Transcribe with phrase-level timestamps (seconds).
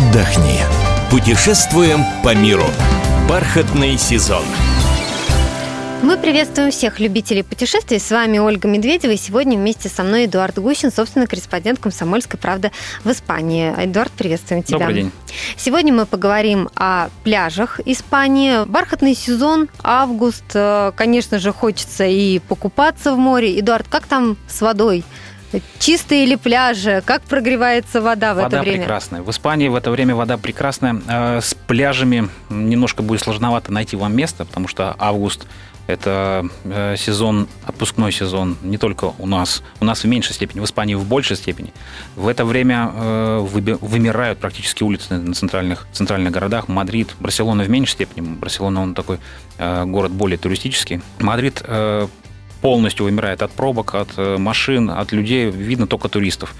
[0.00, 0.60] отдохни.
[1.10, 2.64] Путешествуем по миру.
[3.28, 4.44] Бархатный сезон.
[6.02, 8.00] Мы приветствуем всех любителей путешествий.
[8.00, 9.12] С вами Ольга Медведева.
[9.12, 12.72] И сегодня вместе со мной Эдуард Гущин, собственно, корреспондент «Комсомольской правды»
[13.04, 13.74] в Испании.
[13.76, 14.78] Эдуард, приветствуем тебя.
[14.78, 15.12] Добрый день.
[15.58, 18.64] Сегодня мы поговорим о пляжах Испании.
[18.64, 20.44] Бархатный сезон, август.
[20.54, 23.60] Э, конечно же, хочется и покупаться в море.
[23.60, 25.04] Эдуард, как там с водой?
[25.78, 27.02] Чистые ли пляжи?
[27.04, 28.72] Как прогревается вода в вода это время?
[28.72, 29.22] Вода прекрасная.
[29.22, 31.00] В Испании в это время вода прекрасная.
[31.08, 35.46] Э, с пляжами немножко будет сложновато найти вам место, потому что август
[35.86, 40.64] это э, сезон, отпускной сезон не только у нас, у нас в меньшей степени, в
[40.64, 41.72] Испании в большей степени.
[42.14, 46.68] В это время э, вымирают практически улицы на центральных, центральных городах.
[46.68, 48.24] Мадрид, Барселона в меньшей степени.
[48.24, 49.18] Барселона, он такой
[49.58, 51.02] город более туристический.
[51.18, 51.62] Мадрид
[52.60, 55.50] полностью вымирает от пробок, от машин, от людей.
[55.50, 56.54] Видно только туристов.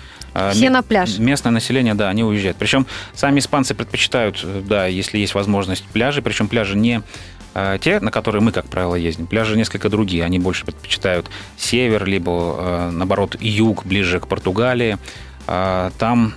[0.53, 1.19] Все на пляж.
[1.19, 2.57] Местное население, да, они уезжают.
[2.57, 6.23] Причем сами испанцы предпочитают, да, если есть возможность, пляжи.
[6.23, 7.03] Причем пляжи не
[7.55, 10.25] Э, те, на которые мы, как правило, ездим, пляжи несколько другие.
[10.25, 14.99] Они больше предпочитают север, либо, э, наоборот, юг, ближе к Португалии.
[15.47, 16.35] Э, там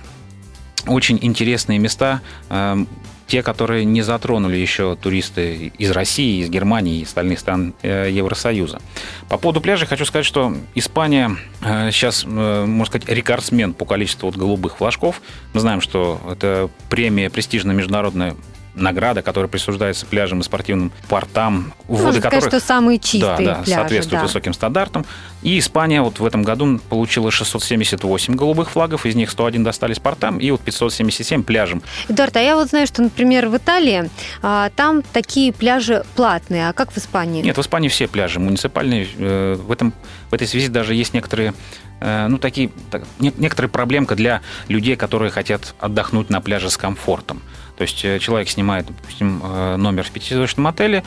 [0.86, 2.20] очень интересные места,
[3.26, 8.80] те, которые не затронули еще туристы из России, из Германии и остальных стран Евросоюза.
[9.28, 14.76] По поводу пляжей хочу сказать, что Испания сейчас, можно сказать, рекордсмен по количеству вот голубых
[14.76, 15.22] флажков.
[15.52, 18.36] Мы знаем, что это премия престижная международная
[18.74, 23.36] награда, которая присуждается пляжам и спортивным портам, Можно воды сказать, которых что самые чистые да,
[23.36, 24.26] да, пляжи, соответствуют да.
[24.26, 25.06] высоким стандартам.
[25.42, 30.38] И Испания вот в этом году получила 678 голубых флагов, из них 101 достались портам
[30.38, 31.82] и вот 577 пляжам.
[32.08, 34.10] Эдуард, а я вот знаю, что, например, в Италии
[34.42, 37.42] а, там такие пляжи платные, а как в Испании?
[37.42, 39.08] Нет, в Испании все пляжи муниципальные.
[39.18, 39.92] Э, в, этом,
[40.30, 41.54] в этой связи даже есть некоторые
[42.28, 47.40] ну, такие, так, некоторые проблемка для людей, которые хотят отдохнуть на пляже с комфортом.
[47.76, 51.02] То есть э, человек снимает, допустим, э, номер в пятизвездочном отеле,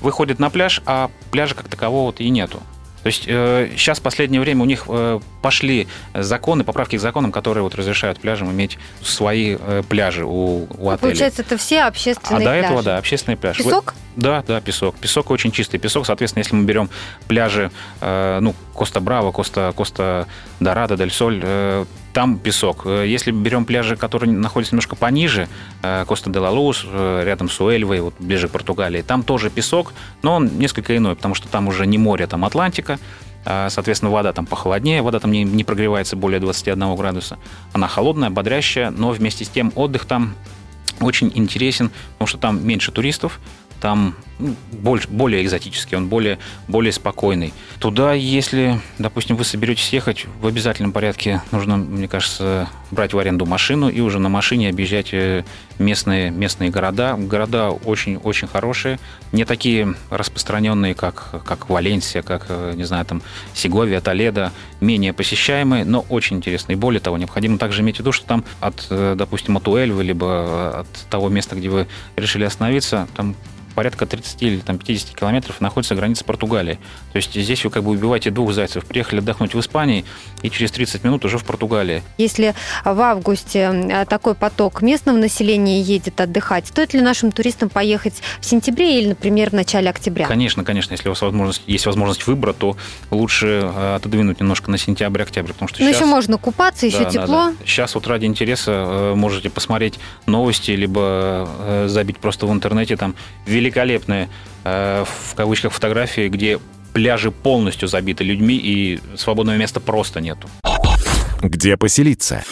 [0.00, 2.62] выходит на пляж, а пляжа как такового и нету.
[3.06, 7.30] То есть э, сейчас в последнее время у них э, пошли законы, поправки к законам,
[7.30, 11.12] которые вот разрешают пляжам иметь свои э, пляжи у, у отелей.
[11.12, 12.58] Получается, это все общественные пляжи.
[12.58, 13.58] А до этого, да, общественный пляж.
[13.58, 13.94] Песок?
[14.16, 14.22] Вы...
[14.24, 14.96] Да, да, песок.
[14.96, 16.04] Песок очень чистый песок.
[16.04, 16.90] Соответственно, если мы берем
[17.28, 20.26] пляжи, э, ну, Коста Браво, Коста, Коста
[20.58, 21.84] Дорадо, Дель Соль, э,
[22.16, 22.86] там песок.
[22.86, 25.48] Э, если берем пляжи, которые находятся немножко пониже,
[25.82, 29.50] э, Коста де ла Лус, э, рядом с Уэльвой, вот ближе к Португалии, там тоже
[29.50, 32.98] песок, но он несколько иной, потому что там уже не море, там Атлантика,
[33.44, 37.36] а, соответственно, вода там похолоднее, вода там не прогревается более 21 градуса.
[37.74, 40.34] Она холодная, бодрящая, но вместе с тем отдых там
[41.00, 43.40] очень интересен, потому что там меньше туристов,
[43.80, 46.38] там ну, больше, более экзотический, он более,
[46.68, 47.54] более спокойный.
[47.78, 53.46] Туда, если, допустим, вы соберетесь ехать, в обязательном порядке нужно, мне кажется, брать в аренду
[53.46, 55.44] машину и уже на машине объезжать э,
[55.78, 57.14] местные, местные города.
[57.18, 58.98] Города очень-очень хорошие,
[59.32, 63.22] не такие распространенные, как, как Валенсия, как, э, не знаю, там,
[63.54, 66.76] Сеговия, Толедо, менее посещаемые, но очень интересные.
[66.76, 70.80] Более того, необходимо также иметь в виду, что там от, э, допустим, от Уэльвы, либо
[70.80, 73.34] от того места, где вы решили остановиться, там
[73.76, 76.78] порядка 30 или там, 50 километров находится граница Португалии.
[77.12, 78.86] То есть здесь вы как бы убиваете двух зайцев.
[78.86, 80.04] Приехали отдохнуть в Испании
[80.42, 82.02] и через 30 минут уже в Португалии.
[82.16, 82.54] Если
[82.84, 88.46] в августе э, такой поток местного населения едет отдыхать, стоит ли нашим туристам поехать в
[88.46, 90.26] сентябре или, например, в начале октября?
[90.26, 90.94] Конечно, конечно.
[90.94, 92.78] Если у вас возможность, есть возможность выбора, то
[93.10, 96.00] лучше э, отодвинуть немножко на сентябрь-октябрь, потому что Но сейчас...
[96.00, 97.26] еще можно купаться, еще да, тепло.
[97.26, 97.66] Да, да.
[97.66, 103.14] Сейчас вот ради интереса э, можете посмотреть новости, либо забить просто в интернете там
[103.66, 104.28] великолепные,
[104.64, 106.58] э, в кавычках, фотографии, где
[106.92, 110.48] пляжи полностью забиты людьми и свободного места просто нету.
[111.42, 112.42] Где поселиться?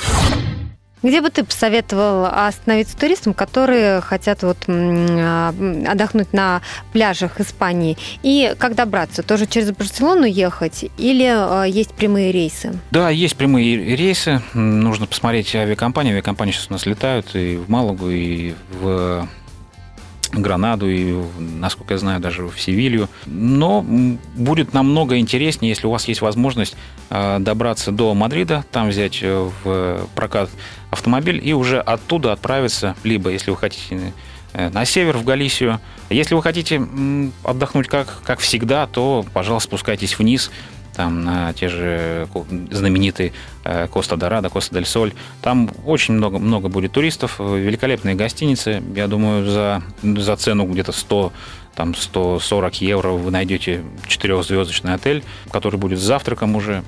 [1.03, 5.55] Где бы ты посоветовал остановиться туристам, которые хотят вот а,
[5.87, 6.63] отдохнуть на
[6.95, 7.99] пляжах Испании?
[8.23, 9.23] И как добраться?
[9.23, 12.79] Тоже через Барселону ехать или а, есть прямые рейсы?
[12.91, 14.41] Да, есть прямые рейсы.
[14.55, 16.13] Нужно посмотреть авиакомпании.
[16.13, 19.29] Авиакомпании сейчас у нас летают и в Малагу, и в
[20.41, 23.09] Гранаду и, насколько я знаю, даже в Севилью.
[23.27, 23.83] Но
[24.37, 26.77] будет намного интереснее, если у вас есть возможность
[27.11, 30.51] э, добраться до Мадрида, там взять э, в прокат
[30.91, 34.13] автомобиль и уже оттуда отправиться, либо, если вы хотите
[34.53, 35.81] э, на север, в Галисию.
[36.11, 36.83] Если вы хотите
[37.43, 40.51] отдохнуть как, как всегда, то, пожалуйста, спускайтесь вниз
[40.97, 42.29] там на те же
[42.71, 43.33] знаменитые
[43.65, 45.13] э, Коста Дорадо, Коста Дель Соль.
[45.43, 48.83] Там очень много, много будет туристов, великолепные гостиницы.
[48.95, 51.33] Я думаю, за, за цену где-то 100
[51.75, 56.85] там 140 евро вы найдете четырехзвездочный отель, который будет с завтраком уже.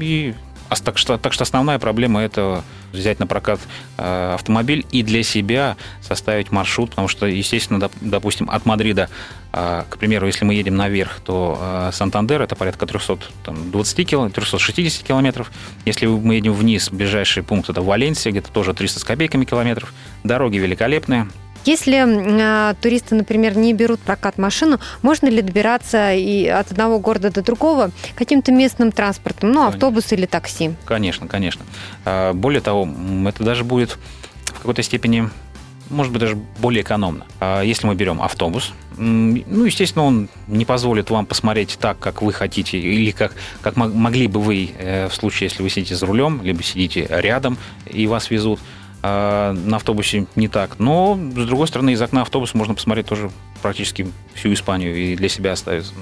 [0.00, 0.34] И
[0.68, 3.60] А так что, так что основная проблема это взять на прокат
[3.98, 9.41] э, автомобиль и для себя составить маршрут, потому что, естественно, доп, допустим, от Мадрида, э,
[9.52, 15.52] к примеру, если мы едем наверх, то э, Сантандер это порядка 320 километров, 360 километров.
[15.84, 19.92] Если мы едем вниз, ближайший пункт это Валенсия, где-то тоже 300 с копейками километров.
[20.24, 21.28] Дороги великолепные,
[21.64, 27.30] если э, туристы, например, не берут прокат машину, можно ли добираться и от одного города
[27.30, 29.74] до другого каким-то местным транспортом, ну, конечно.
[29.74, 30.74] автобус или такси?
[30.84, 31.64] Конечно, конечно.
[32.04, 32.88] А, более того,
[33.28, 33.96] это даже будет
[34.46, 35.30] в какой-то степени
[35.90, 37.26] может быть, даже более экономно.
[37.40, 42.32] А если мы берем автобус, ну, естественно, он не позволит вам посмотреть так, как вы
[42.32, 46.40] хотите, или как, как могли бы вы э, в случае, если вы сидите за рулем,
[46.42, 48.60] либо сидите рядом и вас везут.
[49.02, 50.78] А, на автобусе не так.
[50.78, 55.28] Но, с другой стороны, из окна автобуса можно посмотреть тоже практически всю Испанию и для
[55.28, 55.92] себя оставить,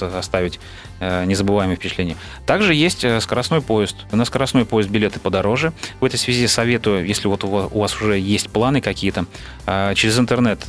[0.00, 0.60] оставить
[1.00, 2.16] э, незабываемое впечатление.
[2.46, 3.96] Также есть э, скоростной поезд.
[4.12, 5.72] На скоростной поезд билеты подороже.
[6.00, 9.26] В этой связи советую, если вот у вас уже есть планы какие-то,
[9.66, 10.64] э, через интернет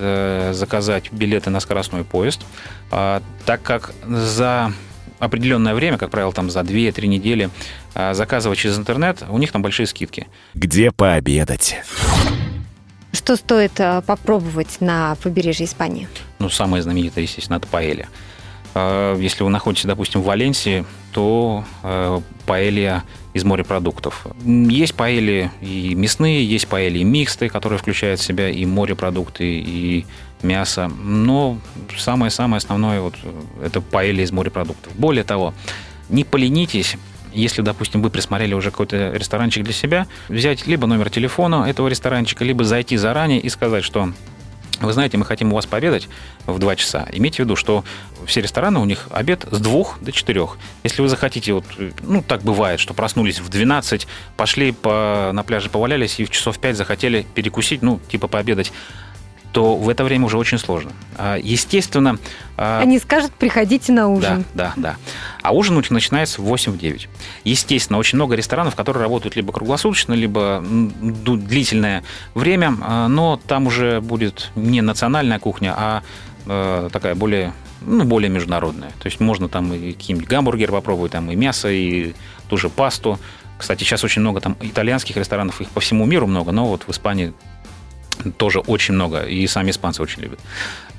[0.55, 2.45] заказать билеты на скоростной поезд,
[2.89, 4.73] так как за
[5.19, 7.49] определенное время, как правило, там за 2-3 недели,
[7.93, 10.27] а, заказывать через интернет, у них там большие скидки.
[10.53, 11.77] Где пообедать?
[13.13, 16.07] Что стоит а, попробовать на побережье Испании?
[16.39, 18.07] Ну, самое знаменитое, естественно, это паэлья.
[18.79, 21.63] А, если вы находитесь, допустим, в Валенсии, то
[22.45, 23.03] паэлья
[23.33, 24.27] из морепродуктов.
[24.45, 30.05] Есть паэли и мясные, есть паэли и миксты, которые включают в себя и морепродукты, и
[30.43, 30.91] мясо.
[31.01, 31.57] Но
[31.97, 33.15] самое-самое основное вот,
[33.63, 34.95] это паэли из морепродуктов.
[34.95, 35.53] Более того,
[36.09, 36.97] не поленитесь
[37.33, 42.43] если, допустим, вы присмотрели уже какой-то ресторанчик для себя, взять либо номер телефона этого ресторанчика,
[42.43, 44.11] либо зайти заранее и сказать, что
[44.79, 46.07] вы знаете, мы хотим у вас пообедать
[46.45, 47.07] в 2 часа.
[47.11, 47.83] Имейте в виду, что
[48.25, 50.47] все рестораны, у них обед с 2 до 4.
[50.83, 51.65] Если вы захотите, вот,
[52.03, 56.59] ну, так бывает, что проснулись в 12, пошли по, на пляже повалялись и в часов
[56.59, 58.71] 5 захотели перекусить, ну, типа пообедать
[59.57, 60.91] то в это время уже очень сложно.
[61.15, 62.19] А, естественно...
[62.57, 64.45] А, Они скажут, приходите на ужин.
[64.53, 64.95] Да, да, да.
[65.47, 67.07] А ужин у них начинается в 8-9.
[67.45, 72.03] Естественно, очень много ресторанов, которые работают либо круглосуточно, либо длительное
[72.33, 76.03] время, а, но там уже будет не национальная кухня, а
[76.91, 78.89] такая более ну, более международная.
[78.99, 82.13] То есть можно там и какие-нибудь гамбургеры попробовать, там и мясо, и
[82.49, 83.19] ту же пасту.
[83.57, 86.91] Кстати, сейчас очень много там итальянских ресторанов, их по всему миру много, но вот в
[86.91, 87.33] Испании
[88.31, 90.39] тоже очень много, и сами испанцы очень любят.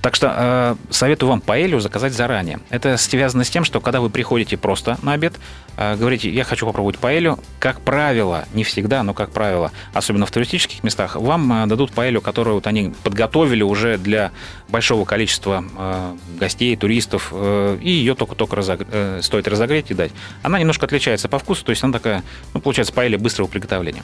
[0.00, 2.60] Так что э, советую вам паэлью заказать заранее.
[2.70, 5.34] Это связано с тем, что когда вы приходите просто на обед,
[5.78, 10.82] говорите, я хочу попробовать паэлью, как правило, не всегда, но как правило, особенно в туристических
[10.82, 14.32] местах, вам э, дадут паэлью, которую вот они подготовили уже для
[14.68, 18.86] большого количества э, гостей, туристов, э, и ее только-только разогр...
[18.90, 20.10] э, стоит разогреть и дать.
[20.42, 22.24] Она немножко отличается по вкусу, то есть она такая,
[22.54, 24.02] ну, получается, паэлья быстрого приготовления.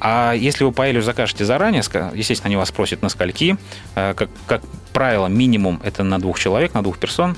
[0.00, 1.82] А если вы паэлью закажете заранее,
[2.14, 3.58] естественно, они вас просят на скольки,
[3.94, 4.62] э, как, как
[4.94, 7.36] правило, минимум это на двух человек, на двух персон,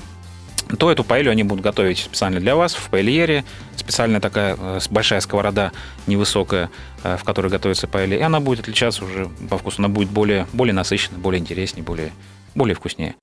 [0.77, 3.43] то эту паэлью они будут готовить специально для вас в паэльере.
[3.75, 5.71] Специальная такая э, большая сковорода
[6.07, 6.69] невысокая,
[7.03, 8.17] э, в которой готовится паэлья.
[8.17, 9.77] И она будет отличаться уже по вкусу.
[9.79, 12.11] Она будет более, более насыщенной, более интереснее, более,
[12.55, 13.15] более вкуснее.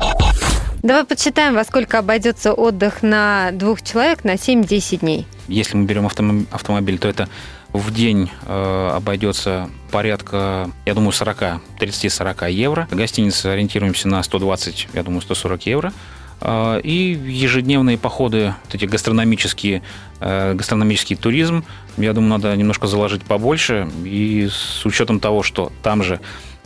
[0.82, 5.26] Давай подсчитаем, во сколько обойдется отдых на двух человек на 7-10 дней.
[5.46, 7.28] Если мы берем автомобиль, то это
[7.72, 12.88] в день э, обойдется порядка, я думаю, 40, 30-40 евро.
[12.90, 15.92] Гостиницы ориентируемся на 120, я думаю, 140 евро.
[16.40, 19.82] Э, и ежедневные походы, вот эти гастрономические,
[20.20, 21.64] э, гастрономический туризм,
[21.97, 23.88] я думаю, надо немножко заложить побольше.
[24.04, 26.20] И с учетом того, что там же а,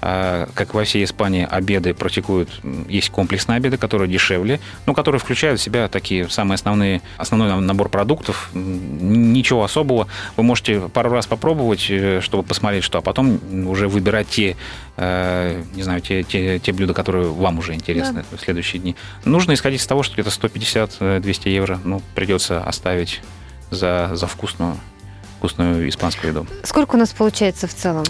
[0.04, 5.62] как во всей Испании, обеды практикуют, есть комплексные обеды, которые дешевле, но которые включают в
[5.62, 8.50] себя такие самые основные, основной набор продуктов.
[8.52, 10.06] Ничего особого.
[10.36, 14.56] Вы можете пару раз попробовать, э, чтобы посмотреть, что, а потом уже выбирать те,
[14.98, 18.36] э, не знаю, те, те, те блюда, которые вам уже интересны да.
[18.36, 18.96] в следующие дни.
[19.24, 23.22] Нужно исходить из того, что где-то 150-200 евро ну, придется оставить
[23.70, 24.76] за, за вкусную,
[25.38, 26.46] вкусную испанскую еду.
[26.62, 28.04] Сколько у нас получается в целом?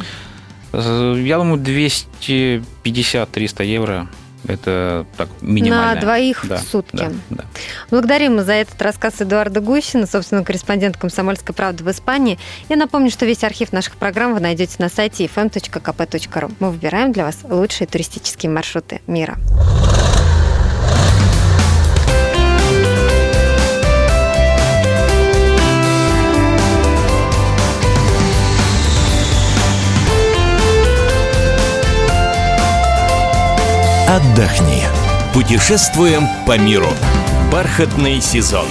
[0.75, 4.09] Я думаю, 250-300 евро
[4.47, 5.95] это так минимально.
[5.95, 6.97] На двоих да, в сутки.
[6.97, 7.45] Да, да.
[7.91, 12.39] Благодарим за этот рассказ Эдуарда Гущина, собственно, корреспондент «Комсомольской правды» в Испании.
[12.69, 16.53] Я напомню, что весь архив наших программ вы найдете на сайте fm.kp.ru.
[16.61, 19.37] Мы выбираем для вас лучшие туристические маршруты мира.
[34.15, 34.85] Отдохни.
[35.33, 36.87] Путешествуем по миру.
[37.51, 38.69] Бархатный сезон.